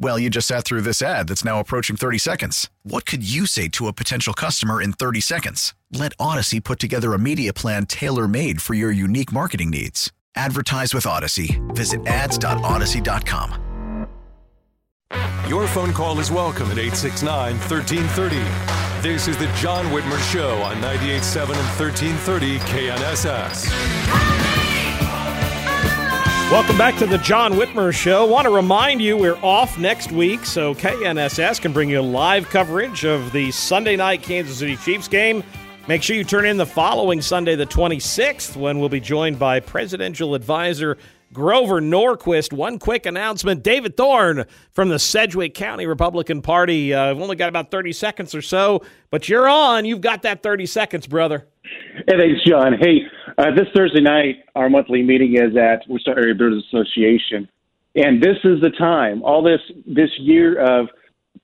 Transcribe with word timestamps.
Well, 0.00 0.18
you 0.18 0.30
just 0.30 0.46
sat 0.46 0.64
through 0.64 0.82
this 0.82 1.02
ad 1.02 1.26
that's 1.28 1.44
now 1.44 1.58
approaching 1.58 1.96
30 1.96 2.18
seconds. 2.18 2.70
What 2.84 3.04
could 3.04 3.28
you 3.28 3.46
say 3.46 3.66
to 3.68 3.88
a 3.88 3.92
potential 3.92 4.32
customer 4.32 4.80
in 4.80 4.92
30 4.92 5.20
seconds? 5.20 5.74
Let 5.92 6.16
Audacy 6.18 6.62
put 6.62 6.78
together 6.78 7.14
a 7.14 7.18
media 7.18 7.52
plan 7.52 7.84
tailor 7.86 8.28
made 8.28 8.62
for 8.62 8.74
your 8.74 8.92
unique 8.92 9.32
marketing 9.32 9.70
needs. 9.70 10.12
Advertise 10.36 10.94
with 10.94 11.02
Audacy. 11.04 11.58
Visit 11.74 12.06
ads.audacy.com. 12.06 13.64
Your 15.48 15.66
phone 15.66 15.92
call 15.92 16.20
is 16.20 16.30
welcome 16.30 16.70
at 16.70 16.78
869 16.78 17.56
1330. 17.56 18.36
This 19.02 19.26
is 19.26 19.36
the 19.36 19.46
John 19.56 19.86
Whitmer 19.86 20.20
Show 20.30 20.58
on 20.62 20.76
98.7 20.76 21.42
and 21.42 21.66
1330 21.80 22.58
KNSS. 22.58 24.47
Welcome 26.50 26.78
back 26.78 26.96
to 26.96 27.06
the 27.06 27.18
John 27.18 27.52
Whitmer 27.52 27.92
Show. 27.92 28.24
Want 28.24 28.46
to 28.46 28.50
remind 28.50 29.02
you 29.02 29.18
we're 29.18 29.36
off 29.44 29.78
next 29.78 30.10
week, 30.10 30.46
so 30.46 30.74
KNSS 30.74 31.60
can 31.60 31.74
bring 31.74 31.90
you 31.90 32.00
live 32.00 32.48
coverage 32.48 33.04
of 33.04 33.32
the 33.32 33.50
Sunday 33.50 33.96
night 33.96 34.22
Kansas 34.22 34.58
City 34.58 34.76
Chiefs 34.76 35.08
game. 35.08 35.44
Make 35.88 36.02
sure 36.02 36.16
you 36.16 36.24
turn 36.24 36.46
in 36.46 36.56
the 36.56 36.64
following 36.64 37.20
Sunday, 37.20 37.54
the 37.54 37.66
26th, 37.66 38.56
when 38.56 38.78
we'll 38.78 38.88
be 38.88 38.98
joined 38.98 39.38
by 39.38 39.60
presidential 39.60 40.34
advisor 40.34 40.96
Grover 41.34 41.82
Norquist. 41.82 42.50
One 42.50 42.78
quick 42.78 43.04
announcement 43.04 43.62
David 43.62 43.98
Thorne 43.98 44.46
from 44.72 44.88
the 44.88 44.98
Sedgwick 44.98 45.52
County 45.52 45.84
Republican 45.84 46.40
Party. 46.40 46.94
Uh, 46.94 47.10
I've 47.10 47.20
only 47.20 47.36
got 47.36 47.50
about 47.50 47.70
30 47.70 47.92
seconds 47.92 48.34
or 48.34 48.40
so, 48.40 48.82
but 49.10 49.28
you're 49.28 49.50
on. 49.50 49.84
You've 49.84 50.00
got 50.00 50.22
that 50.22 50.42
30 50.42 50.64
seconds, 50.64 51.06
brother. 51.06 51.46
Hey, 52.06 52.16
thanks, 52.16 52.42
John. 52.46 52.72
Hey, 52.80 53.02
uh, 53.38 53.54
this 53.54 53.68
Thursday 53.74 54.00
night, 54.00 54.44
our 54.56 54.68
monthly 54.68 55.02
meeting 55.02 55.36
is 55.36 55.56
at 55.56 55.88
Wichita 55.88 56.10
Area 56.10 56.34
Builders 56.34 56.64
Association, 56.66 57.48
and 57.94 58.20
this 58.20 58.36
is 58.42 58.60
the 58.60 58.70
time. 58.70 59.22
All 59.22 59.42
this 59.42 59.60
this 59.86 60.10
year 60.18 60.58
of 60.58 60.88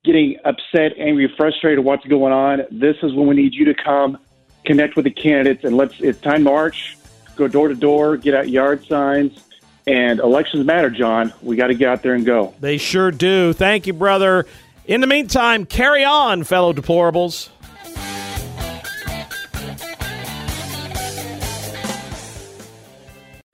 getting 0.05 0.37
upset, 0.45 0.93
angry, 0.99 1.33
frustrated, 1.37 1.85
what's 1.85 2.05
going 2.07 2.33
on. 2.33 2.63
This 2.71 2.97
is 3.05 3.15
when 3.15 3.29
we 3.29 3.37
need 3.37 3.55
you 3.55 3.65
to 3.67 3.75
come 3.75 4.19
connect 4.65 4.97
with 4.97 5.05
the 5.05 5.11
candidates, 5.13 5.63
and 5.63 5.77
let's. 5.77 6.01
It's 6.01 6.21
time 6.21 6.45
to 6.45 6.51
march, 6.51 6.97
go 7.37 7.47
door 7.47 7.69
to 7.69 7.77
door, 7.77 8.17
get 8.17 8.35
out 8.35 8.49
yard 8.49 8.85
signs, 8.87 9.39
and 9.87 10.19
elections 10.19 10.67
matter, 10.67 10.91
John. 10.91 11.33
We 11.43 11.55
got 11.55 11.69
to 11.69 11.75
get 11.75 11.89
out 11.89 12.03
there 12.03 12.15
and 12.15 12.27
go. 12.27 12.55
They 12.59 12.77
sure 12.77 13.13
do. 13.13 13.53
Thank 13.53 13.87
you, 13.87 13.93
brother. 13.93 14.47
In 14.87 15.01
the 15.01 15.07
meantime, 15.07 15.65
carry 15.65 16.05
on, 16.05 16.43
fellow 16.43 16.73
deplorables. 16.73 17.51